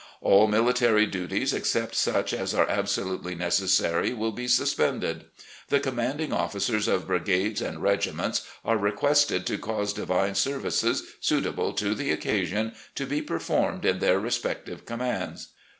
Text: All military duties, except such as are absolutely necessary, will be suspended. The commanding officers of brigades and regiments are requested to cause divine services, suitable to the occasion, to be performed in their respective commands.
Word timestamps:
All 0.19 0.47
military 0.47 1.05
duties, 1.05 1.53
except 1.53 1.93
such 1.93 2.33
as 2.33 2.55
are 2.55 2.67
absolutely 2.67 3.35
necessary, 3.35 4.13
will 4.15 4.31
be 4.31 4.47
suspended. 4.47 5.25
The 5.67 5.79
commanding 5.79 6.33
officers 6.33 6.87
of 6.87 7.05
brigades 7.05 7.61
and 7.61 7.83
regiments 7.83 8.41
are 8.65 8.79
requested 8.79 9.45
to 9.45 9.59
cause 9.59 9.93
divine 9.93 10.33
services, 10.33 11.03
suitable 11.19 11.73
to 11.73 11.93
the 11.93 12.09
occasion, 12.09 12.73
to 12.95 13.05
be 13.05 13.21
performed 13.21 13.85
in 13.85 13.99
their 13.99 14.19
respective 14.19 14.87
commands. 14.87 15.49